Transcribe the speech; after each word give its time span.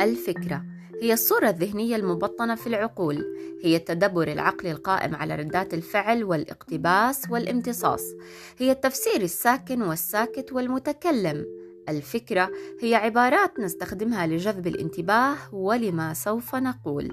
الفكرة. 0.00 0.64
هي 1.02 1.12
الصورة 1.12 1.48
الذهنية 1.48 1.96
المبطنة 1.96 2.54
في 2.54 2.66
العقول. 2.66 3.24
هي 3.64 3.76
التدبر 3.76 4.32
العقلي 4.32 4.70
القائم 4.70 5.14
على 5.14 5.36
ردات 5.36 5.74
الفعل 5.74 6.24
والاقتباس 6.24 7.22
والامتصاص. 7.30 8.02
هي 8.58 8.70
التفسير 8.70 9.22
الساكن 9.22 9.82
والساكت 9.82 10.52
والمتكلم. 10.52 11.46
الفكرة 11.88 12.50
هي 12.80 12.94
عبارات 12.94 13.60
نستخدمها 13.60 14.26
لجذب 14.26 14.66
الانتباه 14.66 15.36
ولما 15.52 16.14
سوف 16.14 16.54
نقول. 16.54 17.08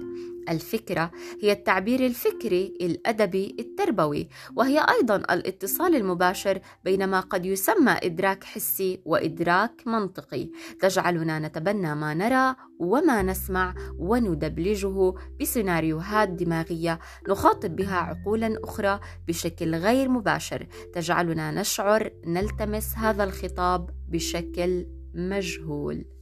الفكرة 0.50 1.10
هي 1.42 1.52
التعبير 1.52 2.06
الفكري 2.06 2.74
الأدبي 2.80 3.56
التربوي 3.58 4.28
وهي 4.56 4.86
أيضا 4.98 5.16
الاتصال 5.16 5.96
المباشر 5.96 6.60
بين 6.84 7.04
ما 7.04 7.20
قد 7.20 7.46
يسمى 7.46 7.92
إدراك 8.02 8.44
حسي 8.44 9.02
وإدراك 9.04 9.82
منطقي. 9.86 10.50
تجعلنا 10.80 11.38
نتبنى 11.38 11.94
ما 11.94 12.14
نرى 12.14 12.56
وما 12.78 13.22
نسمع 13.22 13.74
وندبلجه 13.98 15.14
بسيناريوهات 15.40 16.28
دماغية 16.28 16.98
نخاطب 17.28 17.76
بها 17.76 17.96
عقولا 17.96 18.60
أخرى 18.64 19.00
بشكل 19.28 19.74
غير 19.74 20.08
مباشر. 20.08 20.66
تجعلنا 20.94 21.50
نشعر 21.50 22.10
نلتمس 22.26 22.94
هذا 22.96 23.24
الخطاب 23.24 23.90
بشكل 24.08 24.86
مجهول. 25.14 26.17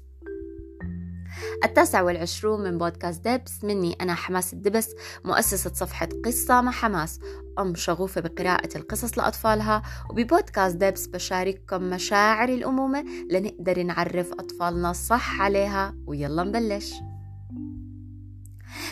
التاسع 1.64 2.02
والعشرون 2.02 2.64
من 2.64 2.78
بودكاست 2.78 3.28
دبس 3.28 3.64
مني 3.64 3.96
أنا 4.00 4.14
حماس 4.14 4.52
الدبس 4.52 4.94
مؤسسة 5.24 5.70
صفحة 5.74 6.08
قصة 6.24 6.60
مع 6.60 6.70
حماس. 6.72 7.20
أم 7.58 7.74
شغوفة 7.74 8.20
بقراءة 8.20 8.76
القصص 8.76 9.18
لأطفالها 9.18 9.82
وببودكاست 10.10 10.76
دبس 10.76 11.06
بشارككم 11.06 11.82
مشاعر 11.82 12.48
الأمومة 12.48 13.04
لنقدر 13.30 13.82
نعرف 13.82 14.32
أطفالنا 14.32 14.92
صح 14.92 15.40
عليها. 15.40 15.94
ويلا 16.06 16.42
نبلش. 16.42 16.94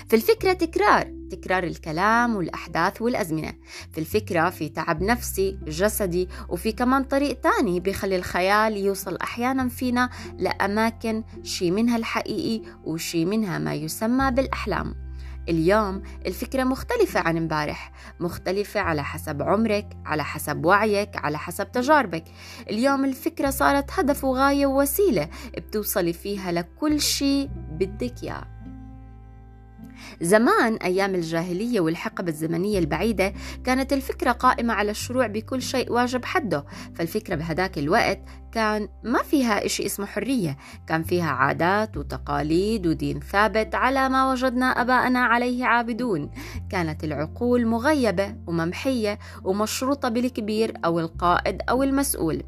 في 0.09 0.17
الفكرة 0.17 0.53
تكرار 0.53 1.15
تكرار 1.31 1.65
الكلام 1.65 2.37
والأحداث 2.37 3.03
والأزمنة. 3.03 3.53
في 3.93 3.99
الفكرة 3.99 4.51
في 4.51 4.69
تعب 4.69 5.03
نفسي 5.03 5.59
جسدي 5.67 6.29
وفي 6.49 6.73
كمان 6.73 7.05
طريق 7.05 7.41
تاني 7.41 7.81
بيخلي 7.81 8.17
الخيال 8.17 8.77
يوصل 8.77 9.17
أحيانا 9.17 9.69
فينا 9.69 10.11
لأماكن 10.39 11.25
شي 11.43 11.71
منها 11.71 11.97
الحقيقي 11.97 12.63
وشي 12.85 13.25
منها 13.25 13.59
ما 13.59 13.75
يسمى 13.75 14.31
بالأحلام. 14.31 14.95
اليوم 15.49 16.03
الفكرة 16.27 16.65
مختلفة 16.65 17.21
عن 17.21 17.37
امبارح 17.37 17.93
مختلفة 18.21 18.81
على 18.81 19.05
حسب 19.05 19.43
عمرك 19.43 19.97
على 20.07 20.25
حسب 20.25 20.65
وعيك 20.65 21.17
على 21.17 21.39
حسب 21.39 21.73
تجاربك. 21.73 22.25
اليوم 22.71 23.05
الفكرة 23.05 23.51
صارت 23.51 23.91
هدف 23.99 24.25
وغاية 24.25 24.67
ووسيلة 24.67 25.29
بتوصلي 25.57 26.13
فيها 26.13 26.53
لكل 26.53 27.01
شي 27.01 27.47
بدك 27.71 28.23
إياه. 28.23 28.54
زمان 30.21 30.75
أيام 30.75 31.15
الجاهلية 31.15 31.81
والحقبة 31.81 32.29
الزمنية 32.29 32.79
البعيدة 32.79 33.33
كانت 33.65 33.93
الفكرة 33.93 34.33
قائمة 34.33 34.75
على 34.75 34.91
الشروع 34.91 35.27
بكل 35.27 35.63
شيء 35.63 35.93
واجب 35.93 36.25
حده 36.25 36.65
فالفكرة 36.95 37.35
بهداك 37.35 37.79
الوقت 37.79 38.21
كان 38.53 38.89
ما 39.05 39.23
فيها 39.23 39.67
إشي 39.67 39.87
اسمه 39.87 40.07
حرية 40.07 40.57
كان 40.87 41.03
فيها 41.03 41.31
عادات 41.31 41.97
وتقاليد 41.97 42.87
ودين 42.87 43.21
ثابت 43.21 43.75
على 43.75 44.09
ما 44.09 44.31
وجدنا 44.31 44.67
أباءنا 44.67 45.19
عليه 45.21 45.65
عابدون. 45.65 46.31
كانت 46.71 47.05
العقول 47.05 47.67
مغيبة 47.67 48.37
وممحية 48.47 49.19
ومشروطة 49.45 50.09
بالكبير 50.09 50.75
أو 50.85 51.01
القائد 51.01 51.63
أو 51.69 51.83
المسؤول. 51.83 52.43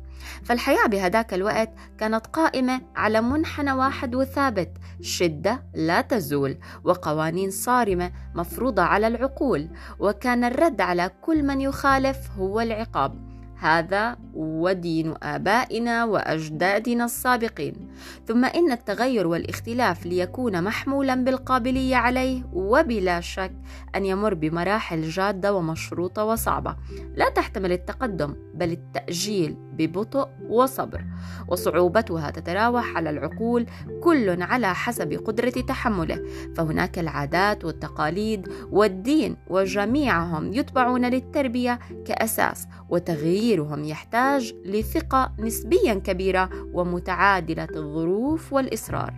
فالحياة 0.45 0.87
بهداك 0.87 1.35
الوقت 1.35 1.71
كانت 1.99 2.27
قائمة 2.27 2.81
على 2.97 3.21
منحنى 3.21 3.73
واحد 3.73 4.15
وثابت 4.15 4.71
شدة 5.01 5.63
لا 5.75 6.01
تزول 6.01 6.59
وقوانين 6.85 7.51
صارمة 7.51 8.13
مفروضة 8.35 8.83
على 8.83 9.07
العقول 9.07 9.69
وكان 9.99 10.45
الرد 10.45 10.81
على 10.81 11.11
كل 11.23 11.43
من 11.43 11.61
يخالف 11.61 12.31
هو 12.39 12.61
العقاب. 12.61 13.27
هذا 13.59 14.17
ودين 14.35 15.15
آبائنا 15.23 16.05
وأجدادنا 16.05 17.05
السابقين. 17.05 17.89
ثم 18.27 18.45
إن 18.45 18.73
التغير 18.73 19.27
والاختلاف 19.27 20.07
ليكون 20.07 20.65
محمولا 20.65 21.15
بالقابلية 21.15 21.97
عليه 21.97 22.43
وبلا 22.53 23.21
شك 23.21 23.53
أن 23.95 24.07
يمر 24.07 24.35
بمراحل 24.35 25.03
جادة 25.03 25.55
ومشروطة 25.55 26.25
وصعبة. 26.25 26.77
لا 27.15 27.29
تحتمل 27.29 27.73
التقدم 27.73 28.37
بل 28.57 28.73
التأجيل 28.73 29.57
ببطء 29.73 30.29
وصبر 30.49 31.05
وصعوبتها 31.49 32.31
تتراوح 32.31 32.97
على 32.97 33.11
العقول 33.11 33.67
كل 34.03 34.43
على 34.43 34.75
حسب 34.75 35.13
قدرة 35.13 35.51
تحمله. 35.51 36.23
فهناك 36.57 36.99
العادات 36.99 37.65
والتقاليد 37.65 38.49
والدين 38.71 39.37
وجميعهم 39.49 40.53
يتبعون 40.53 41.05
للتربية 41.05 41.79
كأساس 42.05 42.69
وتغييرهم 42.89 43.85
يحتاج 43.85 44.55
لثقة 44.65 45.33
نسبيا 45.39 45.95
كبيرة 45.95 46.51
ومتعادلة 46.73 47.69
الظروف 47.77 48.53
والإصرار. 48.53 49.15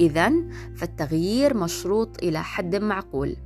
إذا 0.00 0.32
فالتغيير 0.76 1.56
مشروط 1.56 2.22
إلى 2.22 2.42
حد 2.42 2.76
معقول. 2.76 3.36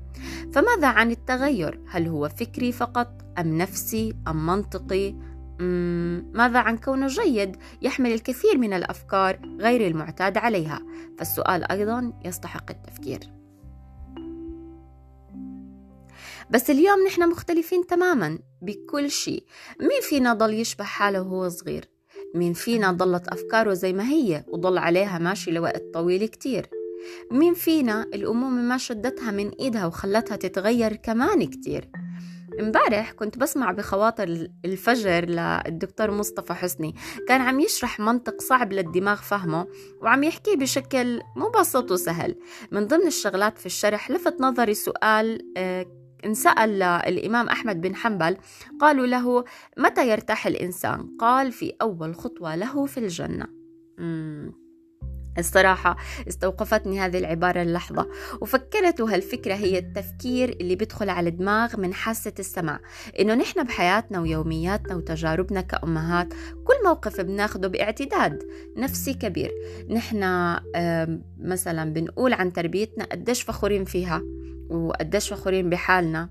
فماذا 0.53 0.87
عن 0.87 1.11
التغير؟ 1.11 1.81
هل 1.89 2.09
هو 2.09 2.29
فكري 2.29 2.73
فقط 2.73 3.09
أم 3.39 3.59
نفسي 3.59 4.15
أم 4.29 4.47
منطقي؟ 4.47 5.15
ماذا 6.35 6.59
عن 6.59 6.79
كونه 6.79 7.07
جيد 7.07 7.57
يحمل 7.83 8.13
الكثير 8.13 8.59
من 8.59 8.73
الأفكار 8.73 9.57
غير 9.61 9.87
المعتاد 9.87 10.39
عليها؟ 10.39 10.83
فالسؤال 11.19 11.73
أيضا 11.73 12.13
يستحق 12.25 12.71
التفكير. 12.71 13.21
بس 16.51 16.71
اليوم 16.71 17.07
نحن 17.07 17.29
مختلفين 17.29 17.87
تماما 17.87 18.39
بكل 18.63 19.11
شيء. 19.11 19.45
مين 19.81 20.01
فينا 20.03 20.35
ضل 20.35 20.55
يشبه 20.55 20.85
حاله 20.85 21.23
وهو 21.23 21.49
صغير؟ 21.49 21.91
مين 22.35 22.53
فينا 22.53 22.93
ضلت 22.93 23.29
أفكاره 23.29 23.73
زي 23.73 23.93
ما 23.93 24.09
هي 24.09 24.45
وضل 24.49 24.79
عليها 24.79 25.19
ماشي 25.19 25.51
لوقت 25.51 25.83
طويل 25.95 26.27
كتير؟ 26.27 26.76
مين 27.31 27.55
فينا 27.55 28.03
الأمومة 28.03 28.63
ما 28.63 28.79
شدتها 28.79 29.31
من 29.31 29.49
إيدها 29.49 29.87
وخلتها 29.87 30.37
تتغير 30.37 30.97
كمان 30.97 31.47
كتير 31.47 31.91
امبارح 32.61 33.13
كنت 33.13 33.39
بسمع 33.39 33.73
بخواطر 33.73 34.49
الفجر 34.65 35.25
للدكتور 35.25 36.11
مصطفى 36.11 36.55
حسني 36.55 36.95
كان 37.29 37.41
عم 37.41 37.61
يشرح 37.61 38.01
منطق 38.01 38.41
صعب 38.41 38.73
للدماغ 38.73 39.17
فهمه 39.17 39.67
وعم 40.03 40.25
يحكيه 40.25 40.57
بشكل 40.57 41.21
مبسط 41.37 41.91
وسهل 41.91 42.35
من 42.73 42.87
ضمن 42.87 43.07
الشغلات 43.07 43.59
في 43.59 43.67
الشرح 43.67 44.11
لفت 44.11 44.41
نظري 44.41 44.75
سؤال 44.75 45.53
آه، 45.57 45.87
انسأل 46.25 46.83
الإمام 46.83 47.49
أحمد 47.49 47.81
بن 47.81 47.97
حنبل 47.97 48.37
قالوا 48.81 49.07
له 49.07 49.45
متى 49.79 50.09
يرتاح 50.09 50.47
الإنسان؟ 50.47 51.17
قال 51.19 51.53
في 51.53 51.73
أول 51.83 52.15
خطوة 52.15 52.57
له 52.57 52.87
في 52.87 52.99
الجنة 53.01 53.47
مم. 53.99 54.66
الصراحة 55.39 55.97
استوقفتني 56.29 57.01
هذه 57.01 57.19
العبارة 57.19 57.63
اللحظة. 57.63 58.09
وفكرت 58.41 59.01
هالفكرة 59.01 59.55
هي 59.55 59.79
التفكير 59.79 60.49
اللي 60.61 60.77
بيدخل 60.77 61.09
على 61.11 61.29
الدماغ 61.29 61.81
من 61.81 61.95
حاسة 61.95 62.33
السمع. 62.39 62.81
إنه 63.21 63.35
نحن 63.35 63.63
بحياتنا 63.65 64.21
ويومياتنا 64.21 64.95
وتجاربنا 64.97 65.61
كأمهات 65.61 66.29
كل 66.65 66.75
موقف 66.85 67.21
بناخده 67.21 67.69
باعتداد 67.69 68.43
نفسي 68.77 69.15
كبير. 69.15 69.53
نحن 69.91 70.19
مثلا 71.39 71.93
بنقول 71.93 72.33
عن 72.33 72.53
تربيتنا 72.53 73.05
قديش 73.05 73.43
فخورين 73.43 73.85
فيها 73.85 74.23
وقديش 74.71 75.29
فخورين 75.29 75.71
بحالنا. 75.71 76.31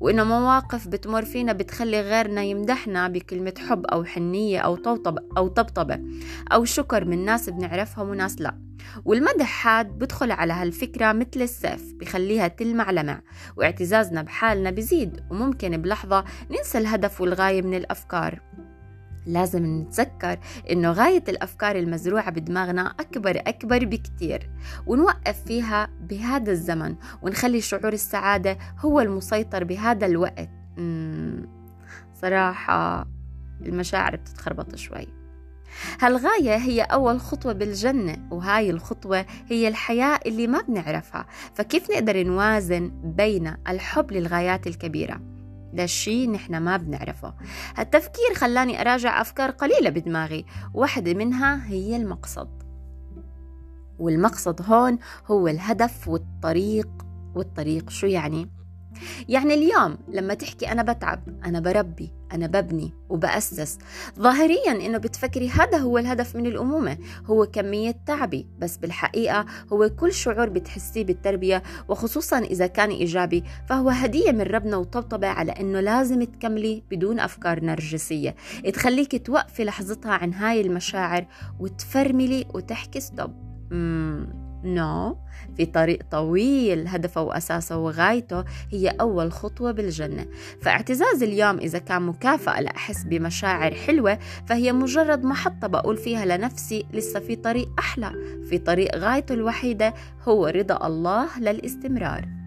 وإنه 0.00 0.24
مواقف 0.24 0.88
بتمر 0.88 1.24
فينا 1.24 1.52
بتخلي 1.52 2.00
غيرنا 2.00 2.42
يمدحنا 2.42 3.08
بكلمة 3.08 3.54
حب 3.68 3.86
أو 3.86 4.04
حنية 4.04 4.58
أو 4.58 4.76
طوطب 4.76 5.18
أو 5.36 5.48
طبطبة 5.48 6.00
أو 6.52 6.64
شكر 6.64 7.04
من 7.04 7.24
ناس 7.24 7.50
بنعرفهم 7.50 8.08
وناس 8.08 8.40
لأ. 8.40 8.54
والمدح 9.04 9.66
هاد 9.66 9.86
بدخل 9.86 10.30
على 10.30 10.52
هالفكرة 10.52 11.12
مثل 11.12 11.42
السيف 11.42 11.94
بخليها 11.94 12.48
تلمع 12.48 12.90
لمع 12.90 13.20
واعتزازنا 13.56 14.22
بحالنا 14.22 14.70
بزيد 14.70 15.20
وممكن 15.30 15.76
بلحظة 15.76 16.24
ننسى 16.50 16.78
الهدف 16.78 17.20
والغاية 17.20 17.62
من 17.62 17.74
الأفكار. 17.74 18.40
لازم 19.26 19.66
نتذكر 19.66 20.38
إنه 20.70 20.90
غاية 20.90 21.24
الأفكار 21.28 21.76
المزروعة 21.76 22.30
بدماغنا 22.30 22.94
أكبر 23.00 23.42
أكبر 23.46 23.84
بكتير 23.84 24.50
ونوقف 24.86 25.44
فيها 25.46 25.88
بهذا 26.00 26.52
الزمن 26.52 26.94
ونخلي 27.22 27.60
شعور 27.60 27.92
السعادة 27.92 28.58
هو 28.78 29.00
المسيطر 29.00 29.64
بهذا 29.64 30.06
الوقت. 30.06 30.50
صراحة 32.22 33.08
المشاعر 33.62 34.16
بتتخربط 34.16 34.76
شوي. 34.76 35.06
هالغاية 36.00 36.56
هي 36.56 36.82
أول 36.82 37.20
خطوة 37.20 37.52
بالجنة 37.52 38.28
وهاي 38.30 38.70
الخطوة 38.70 39.26
هي 39.48 39.68
الحياة 39.68 40.20
اللي 40.26 40.46
ما 40.46 40.60
بنعرفها 40.60 41.26
فكيف 41.54 41.90
نقدر 41.90 42.22
نوازن 42.22 42.92
بين 43.04 43.54
الحب 43.68 44.12
للغايات 44.12 44.66
الكبيرة؟ 44.66 45.20
ده 45.72 45.84
الشيء 45.84 46.30
نحن 46.30 46.56
ما 46.56 46.76
بنعرفه. 46.76 47.34
هالتفكير 47.76 48.34
خلاني 48.34 48.80
أراجع 48.80 49.20
أفكار 49.20 49.50
قليلة 49.50 49.90
بدماغي. 49.90 50.44
واحدة 50.74 51.14
منها 51.14 51.66
هي 51.66 51.96
المقصد. 51.96 52.62
والمقصد 53.98 54.62
هون 54.72 54.98
هو 55.26 55.48
الهدف 55.48 56.08
والطريق. 56.08 56.88
والطريق 57.34 57.90
شو 57.90 58.06
يعني؟ 58.06 58.59
يعني 59.28 59.54
اليوم 59.54 59.98
لما 60.08 60.34
تحكي 60.34 60.72
أنا 60.72 60.92
بتعب 60.92 61.20
أنا 61.44 61.60
بربي 61.60 62.12
أنا 62.32 62.46
ببني 62.46 62.92
وبأسس 63.08 63.78
ظاهريا 64.18 64.86
إنه 64.86 64.98
بتفكري 64.98 65.48
هذا 65.48 65.78
هو 65.78 65.98
الهدف 65.98 66.36
من 66.36 66.46
الأمومة 66.46 66.98
هو 67.26 67.46
كمية 67.46 67.94
تعبي 68.06 68.46
بس 68.58 68.76
بالحقيقة 68.76 69.46
هو 69.72 69.88
كل 69.88 70.12
شعور 70.12 70.48
بتحسيه 70.48 71.04
بالتربية 71.04 71.62
وخصوصا 71.88 72.38
إذا 72.38 72.66
كان 72.66 72.90
إيجابي 72.90 73.44
فهو 73.68 73.88
هدية 73.88 74.32
من 74.32 74.42
ربنا 74.42 74.76
وطبطبة 74.76 75.26
على 75.26 75.52
إنه 75.52 75.80
لازم 75.80 76.22
تكملي 76.22 76.82
بدون 76.90 77.20
أفكار 77.20 77.64
نرجسية. 77.64 78.34
تخليك 78.74 79.26
توقفي 79.26 79.64
لحظتها 79.64 80.12
عن 80.12 80.34
هاي 80.34 80.60
المشاعر 80.60 81.26
وتفرملي 81.60 82.46
وتحكي 82.54 83.00
stop 83.00 83.50
no 84.64 85.12
no. 85.12 85.30
في 85.56 85.66
طريق 85.66 85.98
طويل 86.10 86.88
هدفه 86.88 87.22
وأساسه 87.22 87.76
وغايته 87.76 88.44
هي 88.72 88.88
أول 88.88 89.32
خطوة 89.32 89.72
بالجنة 89.72 90.26
فاعتزاز 90.62 91.22
اليوم 91.22 91.58
إذا 91.58 91.78
كان 91.78 92.02
مكافأة 92.02 92.60
لأحس 92.60 93.04
بمشاعر 93.04 93.74
حلوة 93.74 94.18
فهي 94.46 94.72
مجرد 94.72 95.24
محطة 95.24 95.66
بقول 95.66 95.96
فيها 95.96 96.24
لنفسي 96.24 96.86
لسه 96.92 97.20
في 97.20 97.36
طريق 97.36 97.68
أحلى 97.78 98.12
في 98.50 98.58
طريق 98.58 98.96
غايته 98.96 99.32
الوحيدة 99.32 99.94
هو 100.28 100.46
رضا 100.46 100.86
الله 100.86 101.38
للاستمرار 101.38 102.39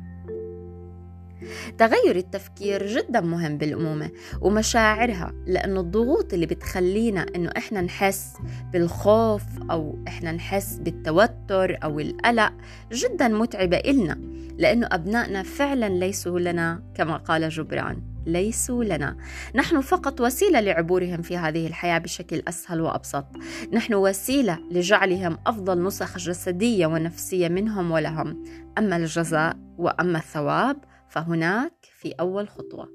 تغير 1.77 2.15
التفكير 2.15 2.87
جدا 2.87 3.21
مهم 3.21 3.57
بالأمومة 3.57 4.11
ومشاعرها 4.41 5.33
لأنه 5.47 5.79
الضغوط 5.79 6.33
اللي 6.33 6.45
بتخلينا 6.45 7.25
إنه 7.35 7.51
إحنا 7.57 7.81
نحس 7.81 8.33
بالخوف 8.73 9.43
أو 9.71 10.03
إحنا 10.07 10.31
نحس 10.31 10.75
بالتوتر 10.75 11.77
أو 11.83 11.99
القلق 11.99 12.53
جدا 12.91 13.27
متعبة 13.27 13.77
إلنا 13.77 14.19
لأنه 14.57 14.87
أبنائنا 14.91 15.43
فعلا 15.43 15.89
ليسوا 15.89 16.39
لنا 16.39 16.83
كما 16.95 17.17
قال 17.17 17.49
جبران 17.49 18.13
ليسوا 18.25 18.83
لنا. 18.83 19.17
نحن 19.55 19.81
فقط 19.81 20.21
وسيلة 20.21 20.59
لعبورهم 20.59 21.21
في 21.21 21.37
هذه 21.37 21.67
الحياة 21.67 21.97
بشكل 21.97 22.43
أسهل 22.47 22.81
وأبسط. 22.81 23.25
نحن 23.73 23.93
وسيلة 23.93 24.59
لجعلهم 24.71 25.37
أفضل 25.47 25.83
نسخ 25.83 26.17
جسدية 26.17 26.87
ونفسية 26.87 27.47
منهم 27.47 27.91
ولهم. 27.91 28.43
أما 28.77 28.97
الجزاء 28.97 29.57
وأما 29.77 30.17
الثواب 30.17 30.77
فهناك 31.13 31.73
في 31.91 32.11
أول 32.11 32.49
خطوة. 32.49 32.89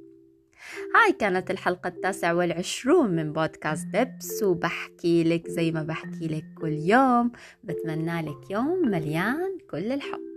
هاي 0.94 1.12
كانت 1.12 1.50
الحلقة 1.50 1.88
التاسعة 1.88 2.34
والعشرون 2.34 3.10
من 3.10 3.32
بودكاست 3.32 3.86
دبس 3.86 4.42
وبحكي 4.42 5.24
لك 5.24 5.48
زي 5.48 5.72
ما 5.72 5.82
بحكي 5.82 6.28
لك 6.28 6.44
كل 6.60 6.72
يوم. 6.72 7.32
بتمنى 7.64 8.22
لك 8.22 8.50
يوم 8.50 8.88
مليان 8.88 9.58
كل 9.70 9.92
الحب. 9.92 10.27